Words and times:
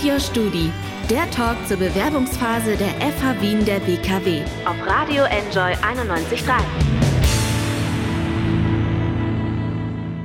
Meet 0.00 0.12
Your 0.12 0.20
Studi, 0.20 0.72
der 1.10 1.30
Talk 1.30 1.56
zur 1.66 1.76
Bewerbungsphase 1.76 2.74
der 2.76 2.88
FH 2.88 3.40
Wien 3.42 3.64
der 3.66 3.86
WKW 3.86 4.42
auf 4.64 4.76
Radio 4.86 5.24
Enjoy 5.24 5.72
91.3. 5.72 6.58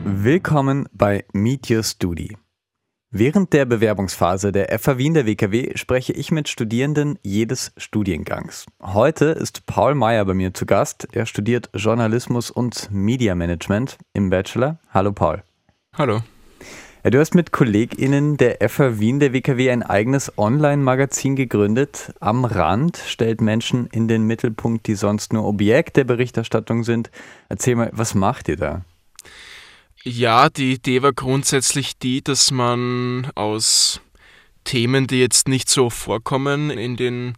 Willkommen 0.05 0.87
bei 0.93 1.25
Meet 1.33 1.69
Your 1.71 1.83
Studi. 1.83 2.37
Während 3.11 3.51
der 3.51 3.65
Bewerbungsphase 3.65 4.53
der 4.53 4.79
FH 4.79 4.97
Wien 4.97 5.13
der 5.13 5.25
WKW 5.25 5.75
spreche 5.75 6.13
ich 6.13 6.31
mit 6.31 6.47
Studierenden 6.47 7.19
jedes 7.21 7.73
Studiengangs. 7.75 8.65
Heute 8.81 9.25
ist 9.25 9.65
Paul 9.65 9.93
Meyer 9.95 10.23
bei 10.23 10.33
mir 10.33 10.53
zu 10.53 10.65
Gast. 10.65 11.07
Er 11.11 11.25
studiert 11.25 11.69
Journalismus 11.73 12.49
und 12.49 12.89
Media 12.91 13.35
Management 13.35 13.97
im 14.13 14.29
Bachelor. 14.29 14.79
Hallo 14.93 15.11
Paul. 15.11 15.43
Hallo. 15.97 16.21
Ja, 17.05 17.11
du 17.11 17.19
hast 17.19 17.35
mit 17.35 17.51
KollegInnen 17.51 18.35
der 18.37 18.67
FH 18.67 18.99
Wien 18.99 19.19
der 19.19 19.31
WKW 19.31 19.69
ein 19.69 19.83
eigenes 19.83 20.39
Online-Magazin 20.39 21.35
gegründet. 21.35 22.11
Am 22.19 22.45
Rand 22.45 22.97
stellt 22.97 23.41
Menschen 23.41 23.85
in 23.91 24.07
den 24.07 24.23
Mittelpunkt, 24.23 24.87
die 24.87 24.95
sonst 24.95 25.31
nur 25.31 25.45
Objekt 25.45 25.97
der 25.97 26.03
Berichterstattung 26.03 26.83
sind. 26.83 27.11
Erzähl 27.47 27.75
mal, 27.75 27.91
was 27.93 28.15
macht 28.15 28.47
ihr 28.47 28.55
da? 28.55 28.85
Ja, 30.01 30.49
die 30.49 30.73
Idee 30.73 31.03
war 31.03 31.13
grundsätzlich 31.13 31.99
die, 31.99 32.23
dass 32.23 32.49
man 32.49 33.29
aus 33.35 34.01
Themen, 34.63 35.05
die 35.05 35.19
jetzt 35.19 35.47
nicht 35.47 35.69
so 35.69 35.91
vorkommen 35.91 36.71
in 36.71 36.95
den 36.95 37.35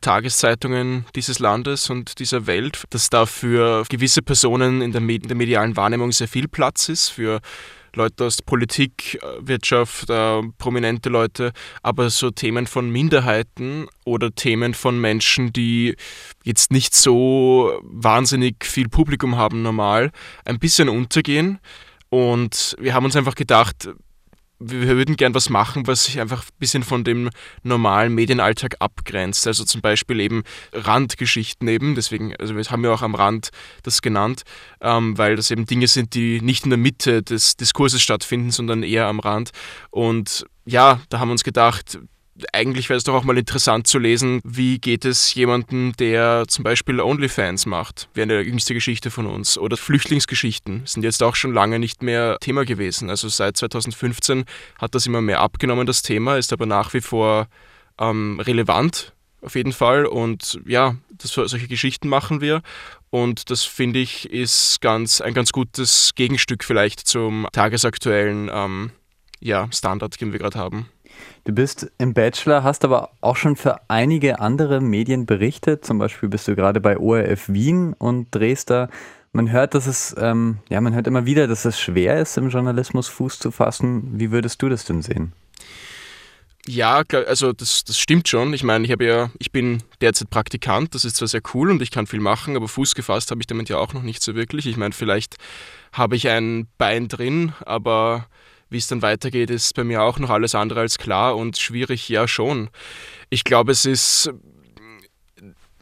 Tageszeitungen 0.00 1.04
dieses 1.14 1.38
Landes 1.38 1.90
und 1.90 2.18
dieser 2.18 2.46
Welt, 2.46 2.84
dass 2.90 3.10
da 3.10 3.26
für 3.26 3.84
gewisse 3.88 4.22
Personen 4.22 4.80
in 4.80 4.92
der, 4.92 5.00
Med 5.00 5.28
der 5.28 5.36
medialen 5.36 5.76
Wahrnehmung 5.76 6.12
sehr 6.12 6.28
viel 6.28 6.48
Platz 6.48 6.88
ist, 6.88 7.08
für 7.08 7.40
Leute 7.94 8.26
aus 8.26 8.42
Politik, 8.42 9.18
Wirtschaft, 9.40 10.08
äh, 10.10 10.42
prominente 10.58 11.08
Leute, 11.08 11.52
aber 11.82 12.10
so 12.10 12.30
Themen 12.30 12.66
von 12.66 12.90
Minderheiten 12.90 13.88
oder 14.04 14.34
Themen 14.34 14.74
von 14.74 15.00
Menschen, 15.00 15.52
die 15.52 15.96
jetzt 16.44 16.70
nicht 16.70 16.94
so 16.94 17.78
wahnsinnig 17.82 18.64
viel 18.64 18.88
Publikum 18.88 19.36
haben 19.36 19.62
normal, 19.62 20.12
ein 20.44 20.58
bisschen 20.58 20.88
untergehen. 20.88 21.58
Und 22.10 22.76
wir 22.78 22.94
haben 22.94 23.04
uns 23.04 23.16
einfach 23.16 23.34
gedacht, 23.34 23.90
wir 24.60 24.96
würden 24.96 25.16
gern 25.16 25.34
was 25.34 25.50
machen, 25.50 25.86
was 25.86 26.04
sich 26.04 26.20
einfach 26.20 26.42
ein 26.42 26.58
bisschen 26.58 26.82
von 26.82 27.04
dem 27.04 27.30
normalen 27.62 28.14
Medienalltag 28.14 28.76
abgrenzt. 28.80 29.46
Also 29.46 29.64
zum 29.64 29.80
Beispiel 29.80 30.20
eben 30.20 30.42
Randgeschichten 30.72 31.68
eben, 31.68 31.94
deswegen, 31.94 32.34
also 32.36 32.56
wir 32.56 32.64
haben 32.64 32.84
ja 32.84 32.92
auch 32.92 33.02
am 33.02 33.14
Rand 33.14 33.50
das 33.84 34.02
genannt, 34.02 34.42
ähm, 34.80 35.16
weil 35.16 35.36
das 35.36 35.50
eben 35.50 35.66
Dinge 35.66 35.86
sind, 35.86 36.14
die 36.14 36.40
nicht 36.40 36.64
in 36.64 36.70
der 36.70 36.78
Mitte 36.78 37.22
des 37.22 37.56
Diskurses 37.56 38.02
stattfinden, 38.02 38.50
sondern 38.50 38.82
eher 38.82 39.06
am 39.06 39.20
Rand. 39.20 39.50
Und 39.90 40.44
ja, 40.64 41.00
da 41.08 41.20
haben 41.20 41.28
wir 41.28 41.32
uns 41.32 41.44
gedacht, 41.44 41.98
eigentlich 42.52 42.88
wäre 42.88 42.98
es 42.98 43.04
doch 43.04 43.14
auch 43.14 43.24
mal 43.24 43.38
interessant 43.38 43.86
zu 43.86 43.98
lesen, 43.98 44.40
wie 44.44 44.78
geht 44.78 45.04
es 45.04 45.34
jemandem, 45.34 45.94
der 45.98 46.44
zum 46.48 46.64
Beispiel 46.64 47.00
OnlyFans 47.00 47.66
macht, 47.66 48.08
wäre 48.14 48.24
eine 48.24 48.40
jüngste 48.42 48.74
Geschichte 48.74 49.10
von 49.10 49.26
uns. 49.26 49.58
Oder 49.58 49.76
Flüchtlingsgeschichten 49.76 50.82
sind 50.84 51.02
jetzt 51.02 51.22
auch 51.22 51.34
schon 51.34 51.52
lange 51.52 51.78
nicht 51.78 52.02
mehr 52.02 52.38
Thema 52.40 52.64
gewesen. 52.64 53.10
Also 53.10 53.28
seit 53.28 53.56
2015 53.56 54.44
hat 54.78 54.94
das 54.94 55.06
immer 55.06 55.20
mehr 55.20 55.40
abgenommen, 55.40 55.86
das 55.86 56.02
Thema, 56.02 56.36
ist 56.36 56.52
aber 56.52 56.66
nach 56.66 56.94
wie 56.94 57.00
vor 57.00 57.48
ähm, 57.98 58.40
relevant 58.40 59.12
auf 59.40 59.54
jeden 59.54 59.72
Fall. 59.72 60.06
Und 60.06 60.60
ja, 60.66 60.96
das, 61.10 61.32
solche 61.32 61.68
Geschichten 61.68 62.08
machen 62.08 62.40
wir. 62.40 62.62
Und 63.10 63.50
das 63.50 63.64
finde 63.64 64.00
ich 64.00 64.30
ist 64.30 64.80
ganz, 64.80 65.20
ein 65.20 65.34
ganz 65.34 65.52
gutes 65.52 66.12
Gegenstück 66.14 66.64
vielleicht 66.64 67.00
zum 67.00 67.48
tagesaktuellen 67.52 68.50
ähm, 68.52 68.90
ja, 69.40 69.68
Standard, 69.72 70.20
den 70.20 70.32
wir 70.32 70.38
gerade 70.38 70.58
haben. 70.58 70.88
Du 71.44 71.52
bist 71.52 71.90
im 71.98 72.14
Bachelor, 72.14 72.62
hast 72.62 72.84
aber 72.84 73.10
auch 73.20 73.36
schon 73.36 73.56
für 73.56 73.80
einige 73.88 74.40
andere 74.40 74.80
Medien 74.80 75.26
berichtet. 75.26 75.84
Zum 75.84 75.98
Beispiel 75.98 76.28
bist 76.28 76.48
du 76.48 76.54
gerade 76.54 76.80
bei 76.80 76.98
ORF 76.98 77.48
Wien 77.48 77.94
und 77.98 78.28
drehst 78.30 78.70
da. 78.70 78.88
Man 79.32 79.50
hört, 79.50 79.74
dass 79.74 79.86
es, 79.86 80.14
ähm, 80.18 80.58
ja, 80.68 80.80
man 80.80 80.94
hört 80.94 81.06
immer 81.06 81.26
wieder, 81.26 81.46
dass 81.46 81.64
es 81.64 81.78
schwer 81.78 82.18
ist, 82.18 82.36
im 82.38 82.48
Journalismus 82.48 83.08
Fuß 83.08 83.38
zu 83.38 83.50
fassen. 83.50 84.18
Wie 84.18 84.30
würdest 84.30 84.62
du 84.62 84.68
das 84.68 84.84
denn 84.84 85.02
sehen? 85.02 85.32
Ja, 86.68 87.02
also 87.26 87.54
das, 87.54 87.84
das 87.84 87.98
stimmt 87.98 88.28
schon. 88.28 88.52
Ich 88.52 88.62
meine, 88.62 88.84
ich 88.84 88.92
habe 88.92 89.04
ja, 89.04 89.30
ich 89.38 89.52
bin 89.52 89.82
derzeit 90.02 90.28
Praktikant, 90.28 90.94
das 90.94 91.06
ist 91.06 91.16
zwar 91.16 91.28
sehr 91.28 91.40
cool 91.54 91.70
und 91.70 91.80
ich 91.80 91.90
kann 91.90 92.06
viel 92.06 92.20
machen, 92.20 92.56
aber 92.56 92.68
Fuß 92.68 92.94
gefasst 92.94 93.30
habe 93.30 93.40
ich 93.40 93.46
damit 93.46 93.70
ja 93.70 93.78
auch 93.78 93.94
noch 93.94 94.02
nicht 94.02 94.22
so 94.22 94.34
wirklich. 94.34 94.66
Ich 94.66 94.76
meine, 94.76 94.92
vielleicht 94.92 95.36
habe 95.92 96.14
ich 96.14 96.28
ein 96.28 96.68
Bein 96.76 97.08
drin, 97.08 97.54
aber 97.64 98.26
wie 98.70 98.78
es 98.78 98.86
dann 98.86 99.02
weitergeht, 99.02 99.50
ist 99.50 99.74
bei 99.74 99.84
mir 99.84 100.02
auch 100.02 100.18
noch 100.18 100.30
alles 100.30 100.54
andere 100.54 100.80
als 100.80 100.98
klar 100.98 101.36
und 101.36 101.58
schwierig, 101.58 102.08
ja 102.08 102.28
schon. 102.28 102.70
Ich 103.30 103.44
glaube, 103.44 103.72
es 103.72 103.84
ist 103.84 104.30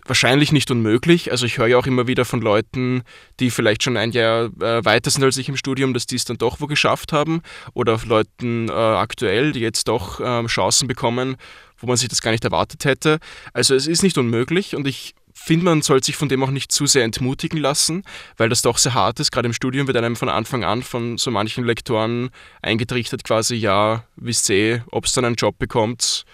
wahrscheinlich 0.08 0.52
nicht 0.52 0.70
unmöglich. 0.70 1.30
Also 1.30 1.47
ich 1.47 1.58
höre 1.58 1.66
ja 1.66 1.78
auch 1.78 1.86
immer 1.86 2.06
wieder 2.06 2.24
von 2.24 2.41
Leuten, 2.41 3.02
die 3.41 3.50
vielleicht 3.50 3.82
schon 3.82 3.97
ein 3.97 4.12
Jahr 4.12 4.47
äh, 4.60 4.84
weiter 4.84 5.10
sind 5.10 5.24
als 5.24 5.36
ich 5.36 5.48
im 5.48 5.56
Studium, 5.56 5.94
dass 5.94 6.06
die 6.06 6.16
es 6.16 6.24
dann 6.24 6.38
doch 6.38 6.60
wo 6.60 6.66
geschafft 6.66 7.12
haben. 7.12 7.42
Oder 7.74 7.98
Leuten 8.06 8.69
äh, 8.69 8.72
aktuell, 8.72 9.53
die 9.53 9.60
jetzt 9.60 9.88
doch 9.88 10.20
äh, 10.20 10.47
Chancen 10.47 10.88
bekommen, 10.88 11.36
wo 11.78 11.86
man 11.86 11.97
sich 11.97 12.08
das 12.08 12.22
gar 12.22 12.30
nicht 12.30 12.44
erwartet 12.44 12.84
hätte. 12.84 13.18
Also 13.53 13.74
es 13.74 13.86
ist 13.86 14.03
nicht 14.03 14.18
unmöglich 14.18 14.76
und 14.76 14.86
ich 14.86 15.14
finde, 15.38 15.66
man 15.66 15.82
sollte 15.82 16.06
sich 16.06 16.16
von 16.16 16.28
dem 16.28 16.42
auch 16.42 16.50
nicht 16.50 16.72
zu 16.72 16.86
sehr 16.86 17.04
entmutigen 17.04 17.60
lassen, 17.60 18.02
weil 18.36 18.48
das 18.48 18.62
doch 18.62 18.78
sehr 18.78 18.94
hart 18.94 19.20
ist. 19.20 19.30
Gerade 19.30 19.47
im 19.47 19.52
Studium 19.52 19.86
wird 19.86 19.97
einem 19.97 20.16
von 20.16 20.28
Anfang 20.28 20.64
an 20.64 20.82
von 20.82 21.19
so 21.19 21.30
manchen 21.30 21.64
Lektoren 21.64 22.30
eingetrichtert, 22.62 23.22
quasi, 23.22 23.54
ja, 23.54 24.04
wisst 24.16 24.48
ihr, 24.50 24.84
ob 24.91 25.04
es 25.04 25.12
dann 25.12 25.24
einen 25.24 25.36
Job 25.36 25.58
bekommt, 25.58 26.24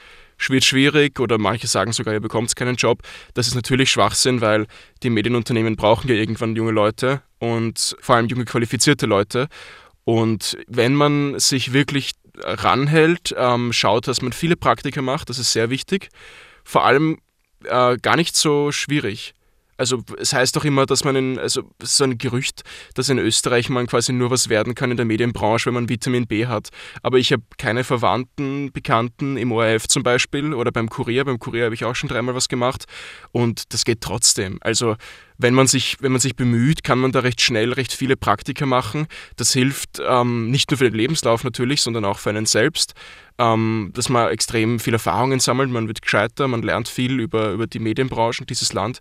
wird 0.49 0.65
schwierig 0.65 1.21
oder 1.21 1.39
manche 1.39 1.67
sagen 1.67 1.93
sogar, 1.93 2.15
ihr 2.15 2.21
bekommt 2.21 2.55
keinen 2.57 2.77
Job. 2.77 3.03
Das 3.35 3.47
ist 3.47 3.55
natürlich 3.55 3.91
Schwachsinn, 3.91 4.41
weil 4.41 4.67
die 5.03 5.11
Medienunternehmen 5.11 5.77
brauchen 5.77 6.09
ja 6.09 6.15
irgendwann 6.15 6.57
junge 6.57 6.73
Leute 6.73 7.23
und 7.39 7.97
vor 8.01 8.17
allem 8.17 8.27
junge 8.27 8.45
qualifizierte 8.45 9.07
Leute. 9.07 9.49
Und 10.05 10.59
wenn 10.67 10.95
man 10.95 11.39
sich 11.39 11.73
wirklich 11.73 12.13
ranhält, 12.37 13.35
ähm, 13.37 13.73
schaut, 13.73 14.09
dass 14.09 14.23
man 14.23 14.33
viele 14.33 14.57
Praktika 14.57 15.03
macht, 15.03 15.29
das 15.29 15.39
ist 15.39 15.53
sehr 15.53 15.71
wichtig. 15.71 16.09
Vor 16.65 16.85
allem 16.85 17.19
äh, 17.65 17.97
gar 17.99 18.17
nicht 18.17 18.37
so 18.37 18.73
schwierig. 18.73 19.35
Also 19.83 20.01
es 20.17 20.33
heißt 20.33 20.55
doch 20.55 20.65
immer, 20.65 20.87
dass 20.87 21.03
man 21.03 21.17
in, 21.17 21.41
also 21.41 21.65
so 21.83 22.05
ein 22.05 22.17
Gerücht, 22.17 22.63
dass 22.95 23.09
in 23.09 23.19
Österreich 23.19 23.69
man 23.69 23.89
quasi 23.89 24.13
nur 24.13 24.31
was 24.31 24.49
werden 24.49 24.77
kann 24.77 24.93
in 24.93 24.97
der 24.97 25.07
Medienbranche, 25.07 25.67
wenn 25.67 25.75
man 25.75 25.89
Vitamin 25.89 26.29
B 26.29 26.47
hat. 26.47 26.69
Aber 27.03 27.19
ich 27.19 27.33
habe 27.33 27.43
keine 27.59 27.83
Verwandten, 27.83 28.71
Bekannten 28.71 29.37
im 29.37 29.51
ORF 29.51 29.89
zum 29.89 30.05
Beispiel 30.05 30.55
oder 30.55 30.71
beim 30.71 30.89
Kurier. 30.89 31.25
Beim 31.25 31.41
Kurier 31.41 31.65
habe 31.65 31.75
ich 31.75 31.85
auch 31.85 31.97
schon 31.97 32.09
dreimal 32.09 32.37
was 32.37 32.49
gemacht 32.49 32.85
und 33.33 33.73
das 33.75 33.85
geht 33.85 34.03
trotzdem. 34.03 34.59
Also 34.61 34.95
wenn 35.37 35.53
man 35.53 35.67
sich, 35.67 35.97
wenn 35.99 36.13
man 36.13 36.21
sich 36.21 36.37
bemüht, 36.37 36.85
kann 36.85 37.01
man 37.01 37.11
da 37.11 37.19
recht 37.19 37.41
schnell 37.41 37.73
recht 37.73 37.93
viele 37.93 38.17
Praktika 38.17 38.65
machen. 38.67 39.09
Das 39.35 39.53
hilft 39.53 40.01
ähm, 40.07 40.53
nicht 40.53 40.71
nur 40.71 40.79
für 40.79 40.85
den 40.85 40.95
Lebenslauf 40.95 41.43
natürlich, 41.43 41.83
sondern 41.83 42.05
auch 42.05 42.21
für 42.21 42.31
einen 42.31 42.47
selbst 42.47 42.95
ähm, 43.39 43.91
dass 43.95 44.09
man 44.09 44.31
extrem 44.31 44.79
viel 44.79 44.93
Erfahrungen 44.93 45.41
sammelt, 45.41 45.71
man 45.71 45.89
wird 45.89 46.03
gescheiter, 46.03 46.49
man 46.49 46.63
lernt 46.63 46.89
viel 46.89 47.19
über, 47.19 47.51
über 47.53 47.67
die 47.67 47.79
Medienbranche 47.79 48.43
und 48.43 48.51
dieses 48.51 48.73
Land. 48.73 49.01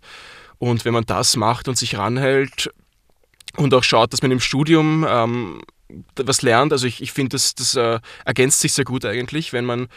Und 0.62 0.86
wenn 0.86 0.94
man 0.94 1.06
das 1.08 1.36
macht 1.38 1.68
und 1.68 1.76
sich 1.76 1.98
ranhält 1.98 2.70
und 3.58 3.74
auch 3.74 3.84
schaut, 3.84 4.14
dass 4.14 4.22
man 4.22 4.30
im 4.30 4.40
Studium 4.40 5.04
ähm, 5.10 5.62
was 6.16 6.44
lernt, 6.44 6.72
also 6.72 6.86
ich, 6.86 7.02
ich 7.02 7.12
finde, 7.14 7.30
das, 7.30 7.56
das 7.56 7.74
äh, 7.74 8.00
ergänzt 8.26 8.60
sich 8.60 8.74
sehr 8.74 8.86
gut 8.86 9.04
eigentlich, 9.04 9.54
wenn 9.54 9.66
man 9.66 9.88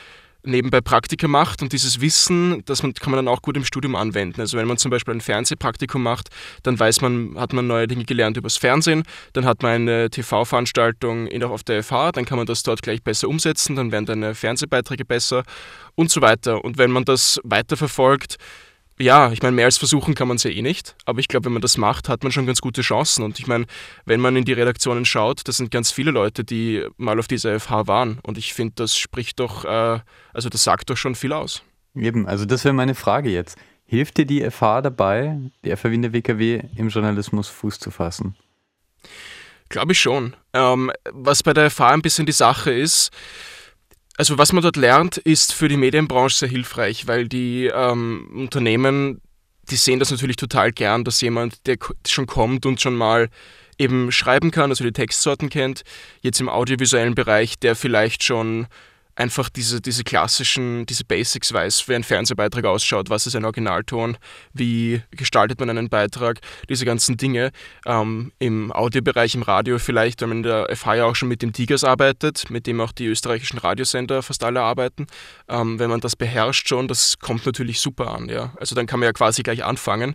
nebenbei 0.42 0.80
Praktika 0.80 1.28
macht 1.28 1.60
und 1.60 1.74
dieses 1.74 2.00
Wissen, 2.00 2.64
das 2.64 2.82
man, 2.82 2.94
kann 2.94 3.10
man 3.10 3.18
dann 3.18 3.28
auch 3.28 3.42
gut 3.42 3.58
im 3.58 3.64
Studium 3.66 3.94
anwenden. 3.94 4.40
Also 4.40 4.56
wenn 4.56 4.66
man 4.66 4.78
zum 4.78 4.90
Beispiel 4.90 5.12
ein 5.12 5.20
Fernsehpraktikum 5.20 6.02
macht, 6.02 6.30
dann 6.62 6.80
weiß 6.80 7.02
man, 7.02 7.38
hat 7.38 7.52
man 7.52 7.66
neue 7.66 7.86
Dinge 7.86 8.04
gelernt 8.04 8.38
übers 8.38 8.56
Fernsehen, 8.56 9.02
dann 9.34 9.44
hat 9.44 9.62
man 9.62 9.72
eine 9.72 10.08
TV-Veranstaltung 10.08 11.28
auf 11.42 11.62
der 11.62 11.82
FH, 11.82 12.12
dann 12.12 12.24
kann 12.24 12.38
man 12.38 12.46
das 12.46 12.62
dort 12.62 12.80
gleich 12.80 13.02
besser 13.02 13.28
umsetzen, 13.28 13.76
dann 13.76 13.92
werden 13.92 14.06
deine 14.06 14.34
Fernsehbeiträge 14.34 15.04
besser 15.04 15.42
und 15.94 16.10
so 16.10 16.22
weiter. 16.22 16.64
Und 16.64 16.78
wenn 16.78 16.90
man 16.90 17.04
das 17.04 17.38
weiterverfolgt, 17.44 18.38
ja, 18.98 19.32
ich 19.32 19.42
meine, 19.42 19.56
mehr 19.56 19.64
als 19.64 19.78
versuchen 19.78 20.14
kann 20.14 20.28
man 20.28 20.36
es 20.36 20.44
ja 20.44 20.50
eh 20.50 20.62
nicht, 20.62 20.94
aber 21.04 21.18
ich 21.18 21.28
glaube, 21.28 21.46
wenn 21.46 21.52
man 21.52 21.62
das 21.62 21.76
macht, 21.76 22.08
hat 22.08 22.22
man 22.22 22.30
schon 22.30 22.46
ganz 22.46 22.60
gute 22.60 22.82
Chancen. 22.82 23.24
Und 23.24 23.38
ich 23.38 23.46
meine, 23.46 23.66
wenn 24.04 24.20
man 24.20 24.36
in 24.36 24.44
die 24.44 24.52
Redaktionen 24.52 25.04
schaut, 25.04 25.48
das 25.48 25.56
sind 25.56 25.70
ganz 25.70 25.90
viele 25.90 26.12
Leute, 26.12 26.44
die 26.44 26.84
mal 26.96 27.18
auf 27.18 27.26
dieser 27.26 27.58
FH 27.58 27.86
waren. 27.88 28.18
Und 28.22 28.38
ich 28.38 28.54
finde, 28.54 28.74
das 28.76 28.96
spricht 28.96 29.40
doch, 29.40 29.64
äh, 29.64 30.00
also 30.32 30.48
das 30.48 30.62
sagt 30.62 30.90
doch 30.90 30.96
schon 30.96 31.14
viel 31.14 31.32
aus. 31.32 31.62
Eben, 31.96 32.26
also 32.26 32.44
das 32.44 32.64
wäre 32.64 32.74
meine 32.74 32.94
Frage 32.94 33.30
jetzt. 33.30 33.58
Hilft 33.86 34.16
dir 34.16 34.26
die 34.26 34.48
FH 34.48 34.82
dabei, 34.82 35.38
die 35.64 35.76
FH 35.76 35.90
Wien 35.90 36.02
der 36.02 36.12
WKW, 36.12 36.62
im 36.76 36.88
Journalismus 36.88 37.48
Fuß 37.48 37.78
zu 37.78 37.90
fassen? 37.90 38.36
Glaube 39.68 39.92
ich 39.92 40.00
schon. 40.00 40.34
Ähm, 40.52 40.90
was 41.10 41.42
bei 41.42 41.52
der 41.52 41.70
FH 41.70 41.90
ein 41.90 42.02
bisschen 42.02 42.26
die 42.26 42.32
Sache 42.32 42.72
ist, 42.72 43.10
also 44.16 44.38
was 44.38 44.52
man 44.52 44.62
dort 44.62 44.76
lernt, 44.76 45.16
ist 45.16 45.52
für 45.52 45.68
die 45.68 45.76
Medienbranche 45.76 46.36
sehr 46.36 46.48
hilfreich, 46.48 47.06
weil 47.06 47.28
die 47.28 47.66
ähm, 47.66 48.30
Unternehmen, 48.34 49.20
die 49.70 49.76
sehen 49.76 49.98
das 49.98 50.10
natürlich 50.10 50.36
total 50.36 50.72
gern, 50.72 51.04
dass 51.04 51.20
jemand, 51.20 51.66
der 51.66 51.78
schon 52.06 52.26
kommt 52.26 52.66
und 52.66 52.80
schon 52.80 52.94
mal 52.94 53.28
eben 53.78 54.12
schreiben 54.12 54.50
kann, 54.50 54.70
also 54.70 54.84
die 54.84 54.92
Textsorten 54.92 55.50
kennt, 55.50 55.82
jetzt 56.20 56.40
im 56.40 56.48
audiovisuellen 56.48 57.14
Bereich, 57.14 57.58
der 57.58 57.74
vielleicht 57.74 58.22
schon 58.22 58.66
einfach 59.16 59.48
diese, 59.48 59.80
diese 59.80 60.04
klassischen, 60.04 60.86
diese 60.86 61.04
Basics 61.04 61.52
weiß, 61.52 61.88
wie 61.88 61.94
ein 61.94 62.04
Fernsehbeitrag 62.04 62.64
ausschaut, 62.64 63.10
was 63.10 63.26
ist 63.26 63.36
ein 63.36 63.44
Originalton, 63.44 64.16
wie 64.52 65.02
gestaltet 65.10 65.60
man 65.60 65.70
einen 65.70 65.88
Beitrag, 65.88 66.40
diese 66.68 66.84
ganzen 66.84 67.16
Dinge. 67.16 67.50
Ähm, 67.86 68.32
Im 68.38 68.72
Audiobereich, 68.72 69.34
im 69.34 69.42
Radio 69.42 69.78
vielleicht, 69.78 70.20
weil 70.20 70.28
man 70.28 70.38
in 70.38 70.42
der 70.42 70.68
FH 70.74 70.94
ja 70.94 71.04
auch 71.04 71.14
schon 71.14 71.28
mit 71.28 71.42
dem 71.42 71.52
Tigers 71.52 71.84
arbeitet, 71.84 72.50
mit 72.50 72.66
dem 72.66 72.80
auch 72.80 72.92
die 72.92 73.06
österreichischen 73.06 73.58
Radiosender 73.58 74.22
fast 74.22 74.44
alle 74.44 74.62
arbeiten. 74.62 75.06
Ähm, 75.48 75.78
wenn 75.78 75.90
man 75.90 76.00
das 76.00 76.16
beherrscht 76.16 76.68
schon, 76.68 76.88
das 76.88 77.18
kommt 77.18 77.46
natürlich 77.46 77.80
super 77.80 78.12
an. 78.12 78.28
Ja? 78.28 78.52
Also 78.58 78.74
dann 78.74 78.86
kann 78.86 79.00
man 79.00 79.08
ja 79.08 79.12
quasi 79.12 79.42
gleich 79.42 79.64
anfangen. 79.64 80.14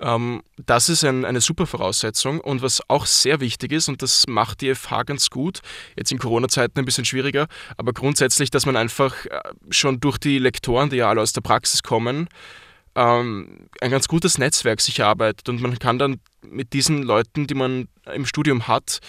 Ähm, 0.00 0.42
das 0.64 0.88
ist 0.88 1.04
ein, 1.04 1.24
eine 1.24 1.40
super 1.40 1.66
Voraussetzung 1.66 2.40
und 2.40 2.62
was 2.62 2.80
auch 2.88 3.06
sehr 3.06 3.40
wichtig 3.40 3.72
ist, 3.72 3.88
und 3.88 4.02
das 4.02 4.26
macht 4.28 4.60
die 4.60 4.74
FH 4.74 5.02
ganz 5.04 5.30
gut, 5.30 5.60
jetzt 5.96 6.12
in 6.12 6.18
Corona-Zeiten 6.18 6.78
ein 6.78 6.84
bisschen 6.84 7.04
schwieriger, 7.04 7.48
aber 7.76 7.92
grundsätzlich, 7.92 8.50
dass 8.50 8.66
man 8.66 8.76
einfach 8.76 9.26
äh, 9.26 9.40
schon 9.70 10.00
durch 10.00 10.18
die 10.18 10.38
Lektoren, 10.38 10.90
die 10.90 10.96
ja 10.96 11.08
alle 11.08 11.20
aus 11.20 11.32
der 11.32 11.40
Praxis 11.40 11.82
kommen, 11.82 12.28
ähm, 12.94 13.68
ein 13.80 13.90
ganz 13.90 14.08
gutes 14.08 14.38
Netzwerk 14.38 14.80
sich 14.80 15.02
arbeitet 15.02 15.48
und 15.48 15.60
man 15.60 15.78
kann 15.78 15.98
dann 15.98 16.20
mit 16.42 16.72
diesen 16.72 17.02
Leuten, 17.02 17.46
die 17.46 17.54
man 17.54 17.88
im 18.12 18.24
Studium 18.24 18.68
hat, 18.68 19.00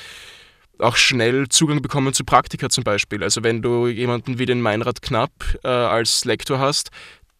auch 0.79 0.95
schnell 0.95 1.49
Zugang 1.49 1.81
bekommen 1.81 2.13
zu 2.13 2.23
Praktika 2.23 2.69
zum 2.69 2.83
Beispiel. 2.83 3.23
Also 3.23 3.43
wenn 3.43 3.61
du 3.61 3.87
jemanden 3.87 4.39
wie 4.39 4.45
den 4.45 4.61
Meinrad 4.61 5.01
Knapp 5.01 5.31
äh, 5.63 5.67
als 5.67 6.25
Lektor 6.25 6.59
hast, 6.59 6.89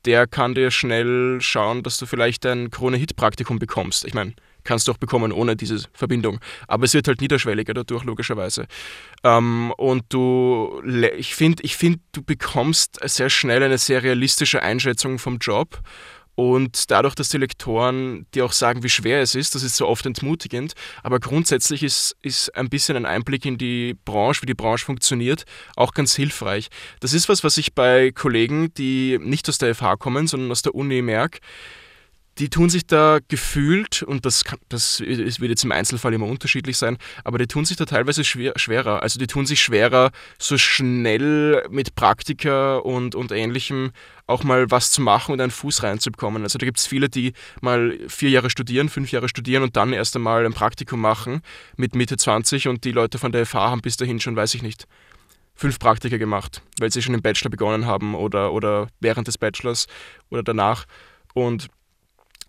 der 0.06 0.28
kann 0.28 0.56
dir 0.56 0.72
schnell 0.72 1.40
schauen, 1.42 1.84
dass 1.84 1.98
du 1.98 2.06
vielleicht 2.06 2.46
ein 2.46 2.72
Krone-Hit-Praktikum 2.72 3.60
bekommst. 3.60 4.06
Ich 4.06 4.14
meine, 4.14 4.34
kannst 4.64 4.88
du 4.88 4.92
auch 4.92 4.98
bekommen 4.98 5.32
ohne 5.32 5.56
diese 5.56 5.88
Verbindung. 5.94 6.40
Aber 6.68 6.86
es 6.86 6.94
wird 6.94 7.08
halt 7.08 7.22
niederschwelliger 7.22 7.74
dadurch, 7.74 8.04
logischerweise. 8.04 8.68
Ähm, 9.24 9.74
und 9.78 10.04
du, 10.10 10.82
ich 11.18 11.36
finde, 11.36 11.64
ich 11.64 11.76
find, 11.76 12.02
du 12.12 12.22
bekommst 12.22 13.00
sehr 13.04 13.30
schnell 13.30 13.64
eine 13.64 13.78
sehr 13.78 14.04
realistische 14.04 14.62
Einschätzung 14.62 15.20
vom 15.20 15.38
Job 15.38 15.82
und 16.40 16.90
dadurch, 16.90 17.16
dass 17.16 17.28
die 17.28 17.38
Lektoren 17.38 18.26
dir 18.34 18.46
auch 18.46 18.54
sagen, 18.54 18.82
wie 18.82 18.88
schwer 18.88 19.22
es 19.22 19.36
ist, 19.36 19.56
das 19.56 19.64
ist 19.64 19.76
so 19.76 19.86
oft 19.86 20.06
entmutigend, 20.06 20.72
aber 21.04 21.20
grundsätzlich 21.20 21.84
ist, 21.84 22.16
ist 22.22 22.56
ein 22.56 22.70
bisschen 22.70 22.96
ein 22.96 23.06
Einblick 23.06 23.46
in 23.46 23.58
die 23.58 23.98
Branche, 24.06 24.44
wie 24.44 24.46
die 24.46 24.54
Branche 24.54 24.86
funktioniert, 24.86 25.44
auch 25.76 25.94
ganz 25.94 26.16
hilfreich. 26.16 26.70
Das 27.02 27.12
ist 27.12 27.28
was, 27.28 27.44
was 27.44 27.58
ich 27.58 27.76
bei 27.76 28.12
Kollegen, 28.12 28.74
die 28.76 29.20
nicht 29.22 29.50
aus 29.50 29.58
der 29.58 29.76
FH 29.76 29.98
kommen, 29.98 30.28
sondern 30.28 30.50
aus 30.50 30.62
der 30.62 30.76
Uni 30.76 31.02
merke, 31.02 31.40
die 32.40 32.50
tun 32.50 32.70
sich 32.70 32.88
da 32.88 33.20
gefühlt, 33.28 34.02
und 34.02 34.26
das, 34.26 34.46
kann, 34.46 34.60
das 34.70 35.02
wird 35.02 35.42
jetzt 35.42 35.64
im 35.64 35.72
Einzelfall 35.72 36.14
immer 36.14 36.26
unterschiedlich 36.26 36.78
sein, 36.78 36.98
aber 37.24 37.38
die 37.38 37.48
tun 37.48 37.66
sich 37.66 37.76
da 37.76 37.86
teilweise 37.86 38.24
schwer, 38.24 38.54
schwerer. 38.56 39.04
Also 39.04 39.20
die 39.20 39.28
tun 39.28 39.46
sich 39.46 39.62
schwerer, 39.62 40.12
so 40.38 40.58
schnell 40.58 41.68
mit 41.70 41.96
Praktika 41.96 42.78
und, 42.78 43.14
und 43.14 43.32
Ähnlichem 43.32 43.92
auch 44.26 44.44
mal 44.44 44.72
was 44.72 44.92
zu 44.92 45.02
machen 45.02 45.34
und 45.34 45.42
einen 45.42 45.52
Fuß 45.52 45.84
reinzubekommen. 45.84 46.44
Also 46.44 46.58
da 46.58 46.66
gibt 46.66 46.80
es 46.80 46.88
viele, 46.88 47.10
die 47.10 47.34
mal 47.62 47.98
vier 48.08 48.30
Jahre 48.30 48.50
studieren, 48.50 48.88
fünf 48.88 49.12
Jahre 49.12 49.28
studieren 49.28 49.64
und 49.64 49.76
dann 49.76 49.92
erst 49.92 50.16
einmal 50.16 50.46
ein 50.46 50.54
Praktikum 50.54 51.02
machen 51.02 51.42
mit 51.76 51.96
Mitte 51.96 52.16
20 52.16 52.68
und 52.68 52.86
die 52.86 52.92
Leute 52.92 53.18
von 53.18 53.32
der 53.32 53.46
FH 53.46 53.72
haben 53.72 53.82
bis 53.82 53.98
dahin 53.98 54.20
schon, 54.20 54.36
weiß 54.36 54.54
ich 54.54 54.62
nicht, 54.62 54.88
fünf 55.56 55.78
Praktika 55.78 56.16
gemacht, 56.16 56.62
weil 56.80 56.90
sie 56.90 57.02
schon 57.02 57.16
im 57.16 57.22
Bachelor 57.22 57.50
begonnen 57.50 57.86
haben 57.86 58.16
oder, 58.16 58.54
oder 58.54 58.88
während 59.02 59.28
des 59.28 59.38
Bachelors 59.38 59.88
oder 60.30 60.42
danach. 60.42 60.86
Und 61.34 61.68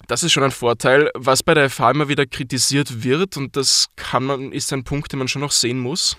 das 0.06 0.22
ist 0.22 0.32
schon 0.32 0.42
ein 0.42 0.50
Vorteil. 0.50 1.10
Was 1.14 1.42
bei 1.42 1.54
der 1.54 1.70
FH 1.70 1.90
immer 1.92 2.08
wieder 2.08 2.26
kritisiert 2.26 3.04
wird, 3.04 3.36
und 3.36 3.56
das 3.56 3.88
kann 3.96 4.24
man, 4.24 4.52
ist 4.52 4.72
ein 4.72 4.84
Punkt, 4.84 5.12
den 5.12 5.18
man 5.18 5.28
schon 5.28 5.42
noch 5.42 5.52
sehen 5.52 5.78
muss, 5.78 6.16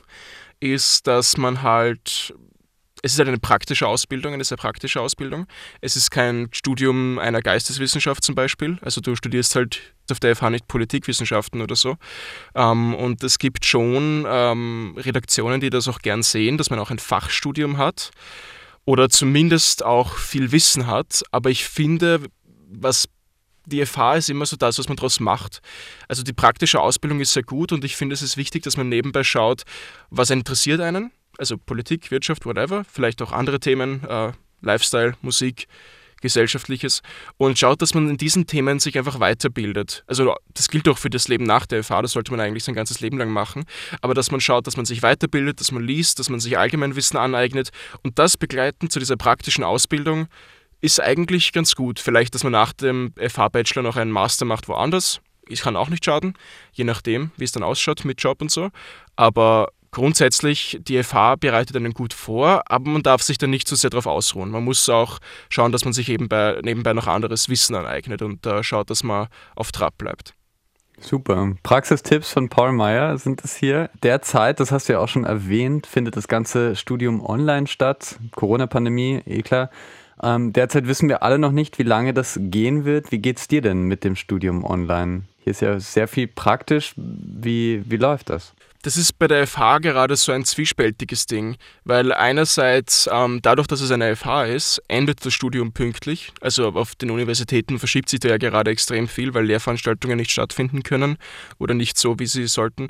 ist, 0.60 1.08
dass 1.08 1.38
man 1.38 1.62
halt 1.62 2.34
es 3.02 3.14
ist 3.14 3.20
halt 3.20 3.30
eine 3.30 3.40
praktische 3.40 3.88
Ausbildung, 3.88 4.34
eine 4.34 4.44
sehr 4.44 4.58
praktische 4.58 5.02
Ausbildung. 5.02 5.48
Es 5.82 5.96
ist 5.96 6.12
kein 6.12 6.50
Studium 6.52 7.18
einer 7.18 7.42
Geisteswissenschaft 7.42 8.24
zum 8.24 8.36
Beispiel. 8.36 8.78
Also 8.82 9.02
du 9.02 9.16
studierst 9.16 9.56
halt 9.56 9.94
auf 10.12 10.20
der 10.20 10.36
FH 10.36 10.50
nicht 10.52 10.68
Politikwissenschaften 10.68 11.62
oder 11.62 11.76
so. 11.76 11.98
Ähm, 12.54 12.94
und 12.94 13.24
es 13.24 13.40
gibt 13.40 13.66
schon 13.66 14.26
ähm, 14.28 14.96
Redaktionen, 14.98 15.62
die 15.62 15.70
das 15.70 15.88
auch 15.88 16.00
gern 16.00 16.22
sehen, 16.22 16.58
dass 16.58 16.70
man 16.70 16.80
auch 16.80 16.92
ein 16.92 17.00
Fachstudium 17.00 17.78
hat 17.78 18.12
oder 18.86 19.10
zumindest 19.10 19.84
auch 19.84 20.18
viel 20.18 20.52
Wissen 20.52 20.86
hat. 20.86 21.24
Aber 21.32 21.50
ich 21.50 21.66
finde, 21.66 22.22
was 22.70 23.08
die 23.66 23.86
FH 23.86 24.16
ist 24.16 24.30
immer 24.30 24.46
so 24.46 24.56
das, 24.56 24.80
was 24.80 24.88
man 24.88 24.98
daraus 24.98 25.20
macht. 25.20 25.62
Also 26.08 26.24
die 26.24 26.34
praktische 26.34 26.80
Ausbildung 26.80 27.20
ist 27.20 27.34
sehr 27.34 27.44
gut 27.44 27.72
und 27.72 27.84
ich 27.84 27.96
finde, 27.96 28.14
es 28.14 28.22
ist 28.22 28.38
wichtig, 28.38 28.64
dass 28.64 28.78
man 28.78 28.90
nebenbei 28.90 29.24
schaut, 29.24 29.64
was 30.10 30.30
interessiert 30.30 30.82
einen. 30.82 31.12
Also 31.38 31.58
Politik, 31.58 32.12
Wirtschaft, 32.12 32.46
whatever, 32.46 32.84
vielleicht 32.92 33.22
auch 33.22 33.32
andere 33.32 33.60
Themen, 33.60 34.04
äh, 34.04 34.32
Lifestyle, 34.62 35.16
Musik, 35.22 35.68
Gesellschaftliches 36.22 37.02
und 37.38 37.60
schaut, 37.60 37.82
dass 37.82 37.94
man 37.94 38.10
in 38.10 38.18
diesen 38.18 38.48
Themen 38.48 38.80
sich 38.80 38.98
einfach 38.98 39.20
weiterbildet. 39.20 40.04
Also 40.08 40.36
das 40.54 40.70
gilt 40.70 40.88
auch 40.88 40.98
für 40.98 41.10
das 41.10 41.28
Leben 41.28 41.44
nach 41.44 41.66
der 41.66 41.84
FH, 41.84 42.04
das 42.04 42.12
sollte 42.14 42.32
man 42.32 42.40
eigentlich 42.40 42.64
sein 42.64 42.76
ganzes 42.76 43.02
Leben 43.02 43.18
lang 43.18 43.32
machen, 43.32 43.66
aber 44.02 44.14
dass 44.14 44.32
man 44.32 44.40
schaut, 44.40 44.68
dass 44.68 44.78
man 44.78 44.86
sich 44.86 45.04
weiterbildet, 45.04 45.60
dass 45.60 45.72
man 45.72 45.84
liest, 45.84 46.20
dass 46.20 46.30
man 46.30 46.40
sich 46.40 46.58
Allgemeinwissen 46.58 47.18
aneignet 47.18 47.72
und 48.04 48.20
das 48.20 48.38
begleitend 48.38 48.92
zu 48.92 49.00
dieser 49.00 49.18
praktischen 49.18 49.64
Ausbildung 49.64 50.28
ist 50.82 51.00
eigentlich 51.00 51.54
ganz 51.54 51.76
gut. 51.76 52.00
Vielleicht, 52.00 52.36
dass 52.36 52.44
man 52.44 52.52
nach 52.52 52.74
dem 52.74 53.14
FH-Bachelor 53.18 53.84
noch 53.84 53.98
einen 53.98 54.12
Master 54.12 54.46
macht 54.46 54.68
woanders. 54.68 55.22
Ich 55.48 55.62
kann 55.62 55.76
auch 55.76 55.90
nicht 55.90 56.06
schaden, 56.06 56.34
je 56.72 56.84
nachdem, 56.84 57.32
wie 57.38 57.44
es 57.44 57.52
dann 57.52 57.64
ausschaut 57.64 58.06
mit 58.06 58.22
Job 58.22 58.42
und 58.42 58.52
so. 58.52 58.70
Aber 59.16 59.70
grundsätzlich, 59.92 60.80
die 60.82 61.02
FH 61.04 61.36
bereitet 61.36 61.76
einen 61.76 61.94
gut 61.94 62.14
vor, 62.14 62.64
aber 62.66 62.90
man 62.90 63.04
darf 63.04 63.22
sich 63.22 63.38
dann 63.38 63.50
nicht 63.50 63.68
zu 63.68 63.76
so 63.76 63.82
sehr 63.82 63.90
darauf 63.90 64.08
ausruhen. 64.08 64.50
Man 64.50 64.64
muss 64.64 64.88
auch 64.90 65.20
schauen, 65.50 65.72
dass 65.72 65.84
man 65.84 65.94
sich 65.94 66.10
eben 66.10 66.30
bei, 66.30 66.60
nebenbei 66.64 66.94
noch 66.94 67.08
anderes 67.08 67.50
Wissen 67.50 67.76
aneignet 67.76 68.22
und 68.22 68.46
äh, 68.46 68.64
schaut, 68.64 68.90
dass 68.90 69.04
man 69.04 69.28
auf 69.56 69.72
Trab 69.72 69.98
bleibt. 69.98 70.34
Super. 71.00 71.56
Praxistipps 71.64 72.32
von 72.32 72.50
Paul 72.50 72.74
Meyer 72.74 73.18
sind 73.18 73.44
es 73.44 73.56
hier. 73.56 73.90
Derzeit, 74.04 74.60
das 74.60 74.72
hast 74.72 74.88
du 74.88 74.94
ja 74.94 75.00
auch 75.00 75.08
schon 75.08 75.26
erwähnt, 75.26 75.88
findet 75.88 76.16
das 76.16 76.28
ganze 76.28 76.76
Studium 76.76 77.26
online 77.26 77.68
statt. 77.68 78.20
Corona-Pandemie, 78.36 79.22
eh 79.26 79.42
klar. 79.42 79.72
Ähm, 80.24 80.54
derzeit 80.54 80.88
wissen 80.88 81.10
wir 81.10 81.24
alle 81.24 81.40
noch 81.40 81.52
nicht, 81.52 81.80
wie 81.80 81.84
lange 81.84 82.14
das 82.14 82.40
gehen 82.40 82.86
wird. 82.86 83.12
Wie 83.12 83.20
geht 83.20 83.40
es 83.40 83.48
dir 83.48 83.62
denn 83.62 83.84
mit 83.84 84.04
dem 84.04 84.16
Studium 84.16 84.64
online? 84.64 85.24
Hier 85.44 85.52
ist 85.52 85.62
ja 85.62 85.80
sehr 85.80 86.08
viel 86.08 86.28
praktisch. 86.28 86.94
Wie, 86.96 87.82
wie 87.86 87.98
läuft 87.98 88.30
das? 88.30 88.54
Das 88.84 88.98
ist 88.98 89.20
bei 89.20 89.28
der 89.28 89.46
FH 89.46 89.80
gerade 89.80 90.16
so 90.16 90.32
ein 90.32 90.44
zwiespältiges 90.44 91.28
Ding, 91.28 91.56
weil 91.84 92.12
einerseits 92.12 93.08
ähm, 93.12 93.40
dadurch, 93.42 93.68
dass 93.68 93.82
es 93.82 93.92
eine 93.92 94.16
FH 94.16 94.46
ist, 94.46 94.82
endet 94.88 95.24
das 95.24 95.34
Studium 95.34 95.72
pünktlich. 95.72 96.34
Also 96.42 96.70
auf 96.70 96.96
den 96.96 97.12
Universitäten 97.12 97.78
verschiebt 97.78 98.10
sich 98.10 98.20
da 98.22 98.30
ja 98.30 98.38
gerade 98.38 98.72
extrem 98.72 99.08
viel, 99.08 99.36
weil 99.36 99.46
Lehrveranstaltungen 99.46 100.18
nicht 100.18 100.32
stattfinden 100.32 100.82
können 100.82 101.18
oder 101.60 101.76
nicht 101.76 101.98
so, 102.00 102.18
wie 102.18 102.26
sie 102.26 102.48
sollten. 102.48 102.90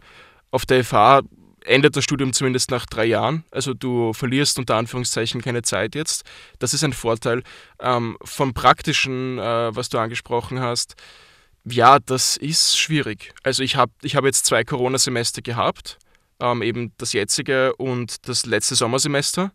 Auf 0.49 0.65
der 0.65 0.83
FH 0.85 1.21
endet 1.65 1.95
das 1.95 2.03
Studium 2.03 2.33
zumindest 2.33 2.71
nach 2.71 2.85
drei 2.85 3.05
Jahren. 3.05 3.43
Also 3.51 3.73
du 3.73 4.13
verlierst 4.13 4.59
unter 4.59 4.75
Anführungszeichen 4.75 5.41
keine 5.41 5.61
Zeit 5.61 5.95
jetzt. 5.95 6.23
Das 6.59 6.73
ist 6.73 6.83
ein 6.83 6.93
Vorteil. 6.93 7.43
Ähm, 7.79 8.17
vom 8.23 8.53
Praktischen, 8.53 9.39
äh, 9.39 9.75
was 9.75 9.89
du 9.89 9.97
angesprochen 9.97 10.59
hast, 10.59 10.95
ja, 11.63 11.99
das 11.99 12.37
ist 12.37 12.77
schwierig. 12.77 13.33
Also 13.43 13.63
ich 13.63 13.75
habe 13.75 13.91
ich 14.01 14.15
hab 14.15 14.25
jetzt 14.25 14.45
zwei 14.45 14.63
Corona-Semester 14.63 15.41
gehabt, 15.41 15.99
ähm, 16.39 16.61
eben 16.61 16.91
das 16.97 17.13
jetzige 17.13 17.75
und 17.75 18.27
das 18.27 18.45
letzte 18.45 18.75
Sommersemester. 18.75 19.51